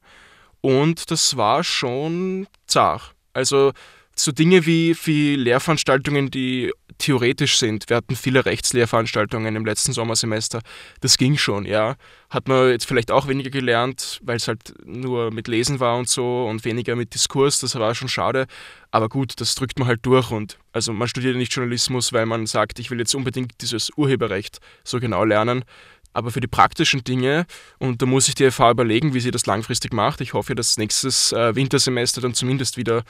Und 0.60 1.10
das 1.10 1.36
war 1.36 1.64
schon 1.64 2.46
zart. 2.66 3.14
Also 3.32 3.72
so 4.14 4.32
Dinge 4.32 4.66
wie, 4.66 4.96
wie 5.04 5.36
Lehrveranstaltungen, 5.36 6.30
die 6.30 6.72
theoretisch 6.98 7.58
sind. 7.58 7.88
Wir 7.88 7.96
hatten 7.96 8.16
viele 8.16 8.44
Rechtslehrveranstaltungen 8.44 9.54
im 9.56 9.64
letzten 9.64 9.92
Sommersemester. 9.92 10.60
Das 11.00 11.18
ging 11.18 11.36
schon, 11.36 11.64
ja. 11.64 11.96
Hat 12.30 12.48
man 12.48 12.70
jetzt 12.70 12.86
vielleicht 12.86 13.10
auch 13.10 13.28
weniger 13.28 13.50
gelernt, 13.50 14.20
weil 14.22 14.36
es 14.36 14.48
halt 14.48 14.74
nur 14.84 15.30
mit 15.30 15.48
Lesen 15.48 15.80
war 15.80 15.96
und 15.96 16.08
so 16.08 16.46
und 16.46 16.64
weniger 16.64 16.96
mit 16.96 17.14
Diskurs. 17.14 17.60
Das 17.60 17.74
war 17.74 17.94
schon 17.94 18.08
schade. 18.08 18.46
Aber 18.90 19.08
gut, 19.08 19.40
das 19.40 19.54
drückt 19.54 19.78
man 19.78 19.88
halt 19.88 20.04
durch. 20.04 20.30
Und 20.30 20.58
also 20.72 20.92
man 20.92 21.08
studiert 21.08 21.36
nicht 21.36 21.52
Journalismus, 21.52 22.12
weil 22.12 22.26
man 22.26 22.46
sagt, 22.46 22.78
ich 22.78 22.90
will 22.90 22.98
jetzt 22.98 23.14
unbedingt 23.14 23.52
dieses 23.60 23.90
Urheberrecht 23.96 24.58
so 24.84 25.00
genau 25.00 25.24
lernen. 25.24 25.64
Aber 26.16 26.30
für 26.30 26.40
die 26.40 26.46
praktischen 26.46 27.04
Dinge, 27.04 27.44
und 27.78 28.00
da 28.00 28.06
muss 28.06 28.26
ich 28.26 28.34
die 28.34 28.50
FH 28.50 28.70
überlegen, 28.70 29.12
wie 29.12 29.20
sie 29.20 29.30
das 29.30 29.44
langfristig 29.44 29.92
macht. 29.92 30.22
Ich 30.22 30.32
hoffe, 30.32 30.54
dass 30.54 30.78
nächstes 30.78 31.32
äh, 31.32 31.54
Wintersemester 31.54 32.22
dann 32.22 32.32
zumindest 32.32 32.78
wieder 32.78 33.04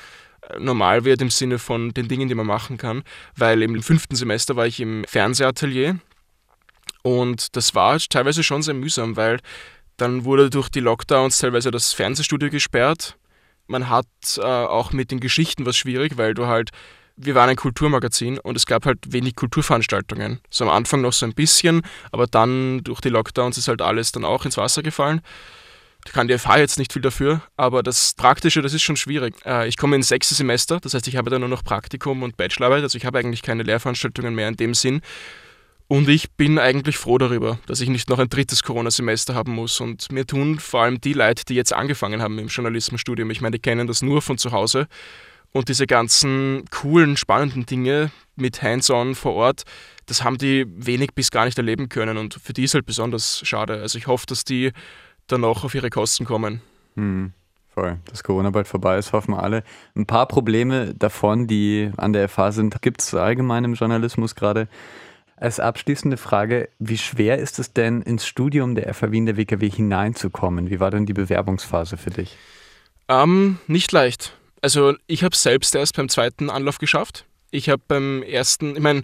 normal 0.58 1.04
wird 1.04 1.22
im 1.22 1.30
Sinne 1.30 1.58
von 1.58 1.92
den 1.94 2.08
Dingen, 2.08 2.28
die 2.28 2.34
man 2.34 2.46
machen 2.46 2.76
kann, 2.76 3.02
weil 3.36 3.62
im 3.62 3.82
fünften 3.82 4.16
Semester 4.16 4.56
war 4.56 4.66
ich 4.66 4.80
im 4.80 5.04
Fernsehatelier 5.04 5.98
und 7.02 7.54
das 7.56 7.74
war 7.74 7.98
teilweise 7.98 8.42
schon 8.42 8.62
sehr 8.62 8.74
mühsam, 8.74 9.16
weil 9.16 9.38
dann 9.96 10.24
wurde 10.24 10.50
durch 10.50 10.68
die 10.68 10.80
Lockdowns 10.80 11.38
teilweise 11.38 11.70
das 11.70 11.92
Fernsehstudio 11.92 12.50
gesperrt. 12.50 13.16
Man 13.66 13.88
hat 13.88 14.06
äh, 14.38 14.42
auch 14.42 14.92
mit 14.92 15.10
den 15.10 15.20
Geschichten 15.20 15.66
was 15.66 15.76
schwierig, 15.76 16.18
weil 16.18 16.34
du 16.34 16.46
halt, 16.46 16.70
wir 17.16 17.34
waren 17.34 17.48
ein 17.48 17.56
Kulturmagazin 17.56 18.38
und 18.38 18.56
es 18.56 18.66
gab 18.66 18.86
halt 18.86 18.98
wenig 19.12 19.36
Kulturveranstaltungen. 19.36 20.40
So 20.50 20.64
am 20.64 20.70
Anfang 20.70 21.00
noch 21.00 21.12
so 21.12 21.26
ein 21.26 21.34
bisschen, 21.34 21.82
aber 22.12 22.26
dann 22.26 22.84
durch 22.84 23.00
die 23.00 23.08
Lockdowns 23.08 23.56
ist 23.56 23.68
halt 23.68 23.82
alles 23.82 24.12
dann 24.12 24.24
auch 24.24 24.44
ins 24.44 24.56
Wasser 24.56 24.82
gefallen. 24.82 25.20
Kann 26.12 26.28
die 26.28 26.38
FH 26.38 26.58
jetzt 26.58 26.78
nicht 26.78 26.92
viel 26.92 27.02
dafür, 27.02 27.42
aber 27.56 27.82
das 27.82 28.14
Praktische, 28.14 28.62
das 28.62 28.74
ist 28.74 28.82
schon 28.82 28.96
schwierig. 28.96 29.34
Äh, 29.44 29.68
ich 29.68 29.76
komme 29.76 29.96
ins 29.96 30.08
sechste 30.08 30.34
Semester, 30.34 30.80
das 30.80 30.94
heißt, 30.94 31.08
ich 31.08 31.16
habe 31.16 31.30
dann 31.30 31.40
nur 31.40 31.48
noch 31.48 31.64
Praktikum 31.64 32.22
und 32.22 32.36
Bachelorarbeit, 32.36 32.82
also 32.82 32.96
ich 32.96 33.06
habe 33.06 33.18
eigentlich 33.18 33.42
keine 33.42 33.62
Lehrveranstaltungen 33.62 34.34
mehr 34.34 34.48
in 34.48 34.56
dem 34.56 34.74
Sinn. 34.74 35.02
Und 35.88 36.08
ich 36.08 36.32
bin 36.32 36.58
eigentlich 36.58 36.98
froh 36.98 37.16
darüber, 37.16 37.60
dass 37.66 37.80
ich 37.80 37.88
nicht 37.88 38.08
noch 38.08 38.18
ein 38.18 38.28
drittes 38.28 38.64
Corona-Semester 38.64 39.34
haben 39.36 39.52
muss. 39.52 39.80
Und 39.80 40.10
mir 40.10 40.26
tun 40.26 40.58
vor 40.58 40.82
allem 40.82 41.00
die 41.00 41.12
Leute, 41.12 41.44
die 41.44 41.54
jetzt 41.54 41.72
angefangen 41.72 42.22
haben 42.22 42.38
im 42.40 42.48
Journalismusstudium, 42.48 43.30
ich 43.30 43.40
meine, 43.40 43.52
die 43.52 43.62
kennen 43.62 43.86
das 43.86 44.02
nur 44.02 44.20
von 44.20 44.36
zu 44.36 44.50
Hause. 44.50 44.88
Und 45.52 45.68
diese 45.68 45.86
ganzen 45.86 46.64
coolen, 46.70 47.16
spannenden 47.16 47.66
Dinge 47.66 48.10
mit 48.34 48.62
Hands-on 48.62 49.14
vor 49.14 49.34
Ort, 49.34 49.62
das 50.06 50.24
haben 50.24 50.38
die 50.38 50.66
wenig 50.68 51.14
bis 51.14 51.30
gar 51.30 51.44
nicht 51.44 51.56
erleben 51.56 51.88
können. 51.88 52.18
Und 52.18 52.34
für 52.34 52.52
die 52.52 52.64
ist 52.64 52.74
halt 52.74 52.84
besonders 52.84 53.40
schade. 53.46 53.80
Also 53.80 53.96
ich 53.96 54.08
hoffe, 54.08 54.26
dass 54.26 54.44
die 54.44 54.72
dann 55.26 55.44
auch 55.44 55.64
auf 55.64 55.74
ihre 55.74 55.90
Kosten 55.90 56.24
kommen. 56.24 56.60
Hm, 56.94 57.32
voll. 57.72 57.98
Dass 58.10 58.24
Corona 58.24 58.50
bald 58.50 58.68
vorbei 58.68 58.98
ist, 58.98 59.12
hoffen 59.12 59.34
wir 59.34 59.42
alle. 59.42 59.62
Ein 59.94 60.06
paar 60.06 60.26
Probleme 60.26 60.94
davon, 60.94 61.46
die 61.46 61.90
an 61.96 62.12
der 62.12 62.28
FH 62.28 62.52
sind, 62.52 62.82
gibt 62.82 63.02
es 63.02 63.14
allgemein 63.14 63.64
im 63.64 63.74
Journalismus 63.74 64.34
gerade. 64.34 64.68
Als 65.38 65.60
abschließende 65.60 66.16
Frage, 66.16 66.70
wie 66.78 66.96
schwer 66.96 67.38
ist 67.38 67.58
es 67.58 67.74
denn, 67.74 68.00
ins 68.00 68.26
Studium 68.26 68.74
der 68.74 68.92
FH 68.94 69.12
Wien 69.12 69.26
der 69.26 69.36
WKW 69.36 69.68
hineinzukommen? 69.68 70.70
Wie 70.70 70.80
war 70.80 70.90
denn 70.90 71.04
die 71.04 71.12
Bewerbungsphase 71.12 71.98
für 71.98 72.10
dich? 72.10 72.38
Ähm, 73.08 73.58
nicht 73.66 73.92
leicht. 73.92 74.32
Also 74.62 74.94
ich 75.06 75.22
habe 75.22 75.34
es 75.34 75.42
selbst 75.42 75.74
erst 75.74 75.96
beim 75.96 76.08
zweiten 76.08 76.48
Anlauf 76.48 76.78
geschafft. 76.78 77.26
Ich 77.50 77.68
habe 77.68 77.82
beim 77.86 78.22
ersten, 78.22 78.76
ich 78.76 78.82
meine, 78.82 79.02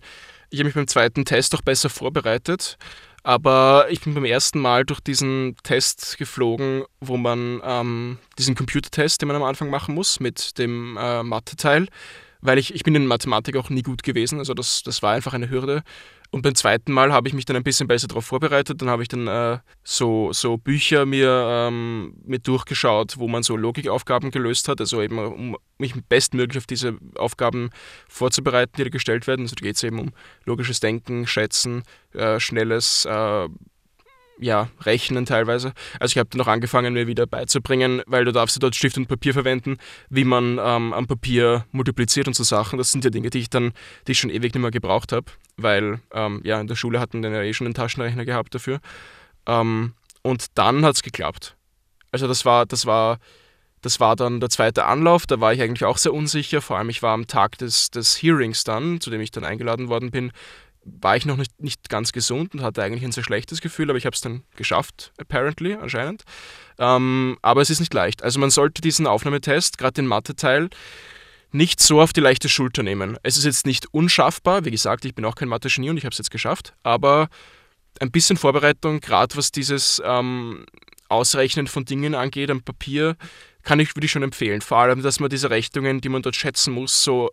ich 0.50 0.58
habe 0.58 0.66
mich 0.66 0.74
beim 0.74 0.88
zweiten 0.88 1.24
Test 1.24 1.54
auch 1.54 1.62
besser 1.62 1.88
vorbereitet. 1.88 2.78
Aber 3.24 3.86
ich 3.90 4.00
bin 4.00 4.14
beim 4.14 4.24
ersten 4.24 4.60
Mal 4.60 4.84
durch 4.84 5.00
diesen 5.00 5.56
Test 5.62 6.18
geflogen, 6.18 6.84
wo 7.00 7.16
man 7.16 7.60
ähm, 7.64 8.18
diesen 8.38 8.54
Computertest, 8.56 9.22
den 9.22 9.28
man 9.28 9.36
am 9.36 9.44
Anfang 9.44 9.70
machen 9.70 9.94
muss, 9.94 10.18
mit 10.18 10.58
dem 10.58 10.96
äh, 11.00 11.22
Mathe-Teil, 11.22 11.86
weil 12.42 12.58
ich, 12.58 12.74
ich 12.74 12.82
bin 12.82 12.94
in 12.94 13.06
Mathematik 13.06 13.56
auch 13.56 13.70
nie 13.70 13.82
gut 13.82 14.02
gewesen, 14.02 14.38
also 14.38 14.52
das, 14.52 14.82
das 14.82 15.02
war 15.02 15.12
einfach 15.12 15.32
eine 15.32 15.48
Hürde. 15.48 15.82
Und 16.32 16.40
beim 16.40 16.54
zweiten 16.54 16.92
Mal 16.92 17.12
habe 17.12 17.28
ich 17.28 17.34
mich 17.34 17.44
dann 17.44 17.56
ein 17.56 17.62
bisschen 17.62 17.86
besser 17.86 18.08
darauf 18.08 18.24
vorbereitet. 18.24 18.80
Dann 18.80 18.88
habe 18.88 19.02
ich 19.02 19.08
dann 19.08 19.26
äh, 19.26 19.58
so, 19.84 20.32
so 20.32 20.56
Bücher 20.56 21.04
mir, 21.04 21.28
ähm, 21.46 22.14
mir 22.24 22.38
durchgeschaut, 22.38 23.18
wo 23.18 23.28
man 23.28 23.42
so 23.42 23.54
Logikaufgaben 23.54 24.30
gelöst 24.30 24.66
hat. 24.66 24.80
Also 24.80 25.02
eben, 25.02 25.18
um 25.18 25.58
mich 25.76 25.92
bestmöglich 26.08 26.56
auf 26.56 26.66
diese 26.66 26.96
Aufgaben 27.16 27.68
vorzubereiten, 28.08 28.72
die 28.78 28.84
da 28.84 28.88
gestellt 28.88 29.26
werden. 29.26 29.42
Also 29.42 29.56
da 29.56 29.62
geht 29.62 29.76
es 29.76 29.82
eben 29.82 29.98
um 29.98 30.12
logisches 30.46 30.80
Denken, 30.80 31.26
Schätzen, 31.26 31.82
äh, 32.14 32.40
schnelles 32.40 33.04
äh, 33.04 33.48
ja, 34.42 34.68
rechnen 34.82 35.24
teilweise. 35.24 35.72
Also 36.00 36.12
ich 36.12 36.18
habe 36.18 36.28
dann 36.30 36.40
auch 36.40 36.48
angefangen, 36.48 36.94
mir 36.94 37.06
wieder 37.06 37.26
beizubringen, 37.26 38.02
weil 38.06 38.24
du 38.24 38.32
darfst 38.32 38.56
ja 38.56 38.60
dort 38.60 38.74
Stift 38.74 38.96
und 38.98 39.06
Papier 39.06 39.32
verwenden, 39.32 39.78
wie 40.10 40.24
man 40.24 40.58
ähm, 40.62 40.92
am 40.92 41.06
Papier 41.06 41.64
multipliziert 41.70 42.26
und 42.26 42.34
so 42.34 42.42
Sachen. 42.42 42.78
Das 42.78 42.92
sind 42.92 43.04
ja 43.04 43.10
Dinge, 43.10 43.30
die 43.30 43.38
ich 43.38 43.50
dann, 43.50 43.72
die 44.06 44.12
ich 44.12 44.18
schon 44.18 44.30
ewig 44.30 44.54
nicht 44.54 44.60
mehr 44.60 44.70
gebraucht 44.70 45.12
habe, 45.12 45.26
weil 45.56 46.00
ähm, 46.12 46.40
ja, 46.44 46.60
in 46.60 46.66
der 46.66 46.74
Schule 46.74 47.00
hatten 47.00 47.22
wir 47.22 47.30
ja 47.30 47.42
eh 47.42 47.54
schon 47.54 47.66
einen 47.66 47.74
Taschenrechner 47.74 48.24
gehabt 48.24 48.54
dafür. 48.54 48.80
Ähm, 49.46 49.94
und 50.22 50.46
dann 50.54 50.84
hat 50.84 50.96
es 50.96 51.02
geklappt. 51.02 51.56
Also 52.10 52.28
das 52.28 52.44
war, 52.44 52.66
das 52.66 52.84
war, 52.86 53.18
das 53.80 53.98
war 54.00 54.16
dann 54.16 54.40
der 54.40 54.50
zweite 54.50 54.84
Anlauf, 54.84 55.26
da 55.26 55.40
war 55.40 55.52
ich 55.52 55.62
eigentlich 55.62 55.84
auch 55.84 55.98
sehr 55.98 56.14
unsicher, 56.14 56.60
vor 56.60 56.78
allem 56.78 56.90
ich 56.90 57.02
war 57.02 57.14
am 57.14 57.26
Tag 57.26 57.58
des, 57.58 57.90
des 57.90 58.22
Hearings 58.22 58.64
dann, 58.64 59.00
zu 59.00 59.10
dem 59.10 59.20
ich 59.20 59.30
dann 59.30 59.44
eingeladen 59.44 59.88
worden 59.88 60.10
bin, 60.10 60.30
war 60.84 61.16
ich 61.16 61.26
noch 61.26 61.36
nicht, 61.36 61.60
nicht 61.60 61.88
ganz 61.88 62.12
gesund 62.12 62.54
und 62.54 62.62
hatte 62.62 62.82
eigentlich 62.82 63.04
ein 63.04 63.12
sehr 63.12 63.24
schlechtes 63.24 63.60
Gefühl, 63.60 63.90
aber 63.90 63.98
ich 63.98 64.06
habe 64.06 64.14
es 64.14 64.20
dann 64.20 64.42
geschafft, 64.56 65.12
apparently, 65.18 65.74
anscheinend. 65.74 66.24
Ähm, 66.78 67.38
aber 67.42 67.60
es 67.60 67.70
ist 67.70 67.80
nicht 67.80 67.94
leicht. 67.94 68.22
Also 68.22 68.40
man 68.40 68.50
sollte 68.50 68.82
diesen 68.82 69.06
Aufnahmetest, 69.06 69.78
gerade 69.78 69.94
den 69.94 70.06
Mathe-Teil, 70.06 70.70
nicht 71.52 71.80
so 71.80 72.00
auf 72.00 72.12
die 72.12 72.20
leichte 72.20 72.48
Schulter 72.48 72.82
nehmen. 72.82 73.16
Es 73.22 73.36
ist 73.36 73.44
jetzt 73.44 73.66
nicht 73.66 73.92
unschaffbar, 73.92 74.64
wie 74.64 74.70
gesagt, 74.70 75.04
ich 75.04 75.14
bin 75.14 75.24
auch 75.24 75.34
kein 75.34 75.48
Mathe-Genie 75.48 75.90
und 75.90 75.98
ich 75.98 76.04
habe 76.04 76.12
es 76.12 76.18
jetzt 76.18 76.30
geschafft, 76.30 76.74
aber 76.82 77.28
ein 78.00 78.10
bisschen 78.10 78.36
Vorbereitung, 78.36 79.00
gerade 79.00 79.36
was 79.36 79.52
dieses 79.52 80.02
ähm, 80.04 80.64
Ausrechnen 81.08 81.66
von 81.66 81.84
Dingen 81.84 82.14
angeht 82.14 82.50
am 82.50 82.62
Papier, 82.62 83.16
kann 83.62 83.78
ich, 83.78 83.94
würde 83.94 84.06
ich 84.06 84.10
schon 84.10 84.22
empfehlen. 84.22 84.60
Vor 84.62 84.78
allem, 84.78 85.02
dass 85.02 85.20
man 85.20 85.30
diese 85.30 85.50
Rechnungen, 85.50 86.00
die 86.00 86.08
man 86.08 86.22
dort 86.22 86.34
schätzen 86.34 86.72
muss, 86.72 87.04
so 87.04 87.30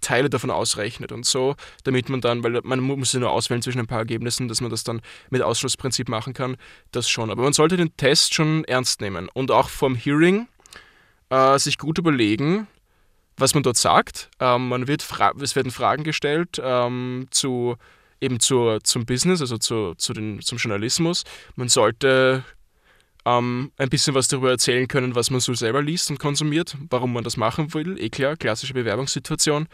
Teile 0.00 0.30
davon 0.30 0.50
ausrechnet 0.50 1.12
und 1.12 1.26
so, 1.26 1.56
damit 1.84 2.08
man 2.08 2.20
dann, 2.20 2.42
weil 2.42 2.60
man 2.62 2.80
muss 2.80 3.12
ja 3.12 3.20
nur 3.20 3.30
auswählen 3.30 3.62
zwischen 3.62 3.80
ein 3.80 3.86
paar 3.86 3.98
Ergebnissen, 3.98 4.48
dass 4.48 4.60
man 4.60 4.70
das 4.70 4.84
dann 4.84 5.02
mit 5.30 5.42
Ausschlussprinzip 5.42 6.08
machen 6.08 6.32
kann, 6.32 6.56
das 6.92 7.08
schon. 7.08 7.30
Aber 7.30 7.42
man 7.42 7.52
sollte 7.52 7.76
den 7.76 7.96
Test 7.96 8.34
schon 8.34 8.64
ernst 8.64 9.00
nehmen 9.00 9.28
und 9.32 9.50
auch 9.50 9.68
vom 9.68 9.94
Hearing 9.94 10.48
äh, 11.30 11.58
sich 11.58 11.78
gut 11.78 11.98
überlegen, 11.98 12.66
was 13.36 13.54
man 13.54 13.62
dort 13.62 13.76
sagt. 13.76 14.30
Ähm, 14.40 14.68
man 14.68 14.88
wird 14.88 15.02
es 15.42 15.56
werden 15.56 15.72
Fragen 15.72 16.04
gestellt 16.04 16.60
ähm, 16.62 17.26
zu 17.30 17.76
eben 18.20 18.40
zur, 18.40 18.82
zum 18.82 19.04
Business, 19.04 19.40
also 19.40 19.58
zu, 19.58 19.94
zu 19.96 20.14
den, 20.14 20.40
zum 20.40 20.56
Journalismus. 20.58 21.24
Man 21.56 21.68
sollte 21.68 22.44
ähm, 23.24 23.72
ein 23.76 23.88
bisschen 23.88 24.14
was 24.14 24.28
darüber 24.28 24.50
erzählen 24.50 24.86
können, 24.88 25.14
was 25.14 25.30
man 25.30 25.40
so 25.40 25.54
selber 25.54 25.82
liest 25.82 26.10
und 26.10 26.18
konsumiert, 26.18 26.76
warum 26.90 27.12
man 27.12 27.24
das 27.24 27.36
machen 27.36 27.72
will. 27.74 27.98
Eh 27.98 28.10
klar, 28.10 28.36
klassische 28.36 28.74
Bewerbungssituation. 28.74 29.68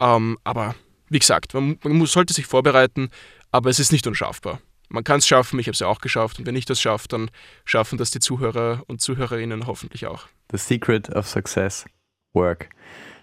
Ähm, 0.00 0.38
aber 0.44 0.74
wie 1.08 1.18
gesagt, 1.18 1.54
man, 1.54 1.78
man 1.82 1.94
muss, 1.94 2.12
sollte 2.12 2.34
sich 2.34 2.46
vorbereiten, 2.46 3.10
aber 3.50 3.70
es 3.70 3.78
ist 3.78 3.92
nicht 3.92 4.06
unschaffbar. 4.06 4.60
Man 4.90 5.04
kann 5.04 5.18
es 5.18 5.26
schaffen, 5.26 5.58
ich 5.58 5.66
habe 5.66 5.74
es 5.74 5.80
ja 5.80 5.86
auch 5.86 6.00
geschafft 6.00 6.38
und 6.38 6.46
wenn 6.46 6.56
ich 6.56 6.64
das 6.64 6.80
schaffe, 6.80 7.08
dann 7.08 7.30
schaffen 7.66 7.98
das 7.98 8.10
die 8.10 8.20
Zuhörer 8.20 8.84
und 8.86 9.02
Zuhörerinnen 9.02 9.66
hoffentlich 9.66 10.06
auch. 10.06 10.26
The 10.50 10.56
Secret 10.56 11.10
of 11.10 11.28
Success, 11.28 11.84
Work, 12.32 12.70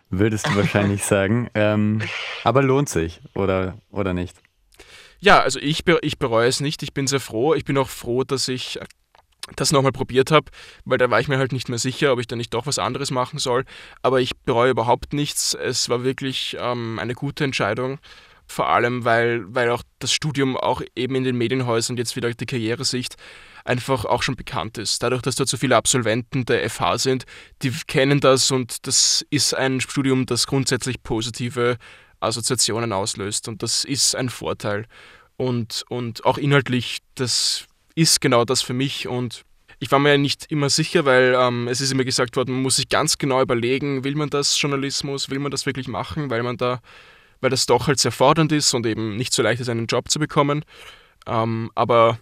würdest 0.10 0.48
du 0.48 0.56
wahrscheinlich 0.56 1.04
sagen. 1.04 1.50
Ähm, 1.56 2.04
aber 2.44 2.62
lohnt 2.62 2.90
sich 2.90 3.20
oder, 3.34 3.80
oder 3.90 4.14
nicht? 4.14 4.38
Ja, 5.20 5.40
also 5.40 5.60
ich, 5.60 5.84
ich 6.02 6.20
bereue 6.20 6.48
es 6.48 6.60
nicht. 6.60 6.84
Ich 6.84 6.94
bin 6.94 7.08
sehr 7.08 7.20
froh. 7.20 7.56
Ich 7.56 7.66
bin 7.66 7.80
auch 7.80 7.90
froh, 7.90 8.24
dass 8.24 8.48
ich 8.48 8.80
das 9.56 9.72
nochmal 9.72 9.92
probiert 9.92 10.32
habe, 10.32 10.52
weil 10.86 10.98
da 10.98 11.10
war 11.10 11.20
ich 11.20 11.28
mir 11.28 11.38
halt 11.38 11.52
nicht 11.52 11.70
mehr 11.70 11.78
sicher, 11.78 12.14
ob 12.14 12.20
ich 12.20 12.28
da 12.28 12.36
nicht 12.36 12.54
doch 12.54 12.66
was 12.66 12.80
anderes 12.80 13.12
machen 13.12 13.40
soll. 13.40 13.66
Aber 14.02 14.20
ich 14.20 14.36
bereue 14.38 14.72
überhaupt 14.72 15.14
nichts. 15.14 15.54
Es 15.54 15.90
war 15.90 16.04
wirklich 16.04 16.58
ähm, 16.60 16.98
eine 17.00 17.14
gute 17.14 17.44
Entscheidung. 17.44 18.00
Vor 18.48 18.70
allem, 18.70 19.06
weil, 19.06 19.44
weil 19.48 19.72
auch 19.72 19.82
das 20.00 20.14
Studium 20.14 20.56
auch 20.56 20.82
eben 20.96 21.16
in 21.16 21.24
den 21.24 21.36
Medienhäusern 21.36 21.98
jetzt 21.98 22.16
wieder 22.16 22.32
die 22.32 22.46
Karrieresicht 22.46 23.16
einfach 23.64 24.06
auch 24.06 24.22
schon 24.22 24.36
bekannt 24.36 24.78
ist. 24.78 25.02
Dadurch, 25.02 25.24
dass 25.24 25.36
dort 25.36 25.50
so 25.50 25.58
viele 25.58 25.76
Absolventen 25.76 26.46
der 26.46 26.70
FH 26.70 27.00
sind, 27.00 27.26
die 27.64 27.72
kennen 27.88 28.20
das 28.20 28.52
und 28.52 28.86
das 28.86 29.26
ist 29.32 29.56
ein 29.56 29.82
Studium, 29.82 30.28
das 30.28 30.46
grundsätzlich 30.46 31.02
positive 31.02 31.78
Assoziationen 32.20 32.94
auslöst 32.94 33.48
und 33.48 33.64
das 33.64 33.84
ist 33.84 34.16
ein 34.16 34.30
Vorteil. 34.30 34.86
Und, 35.38 35.84
und 35.90 36.24
auch 36.24 36.38
inhaltlich, 36.38 37.00
das 37.16 37.66
ist 37.96 38.22
genau 38.22 38.46
das 38.46 38.62
für 38.62 38.74
mich 38.74 39.08
und 39.08 39.44
ich 39.80 39.92
war 39.92 40.00
mir 40.00 40.12
ja 40.12 40.18
nicht 40.18 40.52
immer 40.52 40.70
sicher, 40.70 41.06
weil 41.06 41.36
ähm, 41.38 41.68
es 41.68 41.82
ist 41.82 41.92
immer 41.92 42.04
gesagt 42.04 42.36
worden, 42.36 42.54
man 42.54 42.62
muss 42.62 42.78
sich 42.78 42.90
ganz 42.90 43.18
genau 43.18 43.42
überlegen, 43.42 44.04
will 44.04 44.16
man 44.16 44.30
das 44.30 44.60
Journalismus, 44.60 45.30
will 45.30 45.40
man 45.40 45.52
das 45.52 45.66
wirklich 45.66 45.88
machen, 45.88 46.30
weil 46.30 46.44
man 46.44 46.58
da, 46.58 46.80
weil 47.42 47.50
das 47.50 47.66
doch 47.66 47.88
halt 47.88 48.00
sehr 48.00 48.12
fordernd 48.12 48.52
ist 48.52 48.74
und 48.74 48.86
eben 48.86 49.18
nicht 49.18 49.34
so 49.34 49.44
leicht 49.44 49.62
ist, 49.62 49.70
einen 49.70 49.88
Job 49.88 50.10
zu 50.10 50.20
bekommen. 50.20 50.64
Ähm, 51.28 51.72
aber 51.76 52.20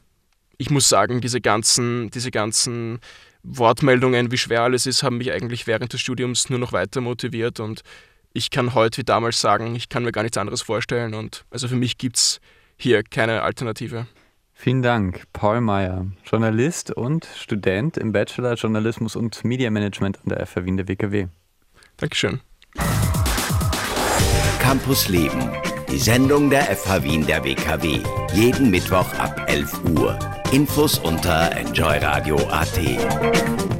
ich 0.57 0.69
muss 0.69 0.89
sagen, 0.89 1.21
diese 1.21 1.41
ganzen, 1.41 2.09
diese 2.11 2.31
ganzen 2.31 2.99
Wortmeldungen, 3.43 4.31
wie 4.31 4.37
schwer 4.37 4.63
alles 4.63 4.85
ist, 4.85 5.03
haben 5.03 5.17
mich 5.17 5.31
eigentlich 5.31 5.67
während 5.67 5.93
des 5.93 6.01
Studiums 6.01 6.49
nur 6.49 6.59
noch 6.59 6.71
weiter 6.71 7.01
motiviert 7.01 7.59
und 7.59 7.81
ich 8.33 8.49
kann 8.49 8.73
heute 8.73 8.99
wie 8.99 9.03
damals 9.03 9.39
sagen, 9.39 9.75
ich 9.75 9.89
kann 9.89 10.03
mir 10.03 10.11
gar 10.11 10.23
nichts 10.23 10.37
anderes 10.37 10.63
vorstellen 10.63 11.13
und 11.13 11.45
also 11.51 11.67
für 11.67 11.75
mich 11.75 11.97
gibt 11.97 12.17
es 12.17 12.39
hier 12.77 13.03
keine 13.03 13.43
Alternative. 13.43 14.07
Vielen 14.63 14.81
Dank, 14.81 15.23
Paul 15.33 15.59
Meyer, 15.59 16.05
Journalist 16.23 16.89
und 16.89 17.25
Student 17.25 17.97
im 17.97 18.13
Bachelor 18.13 18.53
Journalismus 18.53 19.17
und 19.17 19.43
Media 19.43 19.69
Management 19.69 20.19
an 20.23 20.29
der 20.29 20.47
FH 20.47 20.63
Wien 20.63 20.77
der 20.77 20.87
WKW. 20.87 21.27
Dankeschön. 21.97 22.39
Campus 24.61 25.09
Leben, 25.09 25.49
die 25.91 25.97
Sendung 25.97 26.49
der 26.49 26.63
FH 26.77 27.03
Wien 27.03 27.25
der 27.25 27.43
WKW. 27.43 27.99
Jeden 28.33 28.71
Mittwoch 28.71 29.13
ab 29.15 29.47
11 29.49 29.83
Uhr. 29.99 30.17
Infos 30.53 30.97
unter 30.97 31.51
enjoyradio.at. 31.57 33.72